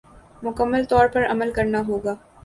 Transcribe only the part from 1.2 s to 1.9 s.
عمل کرنا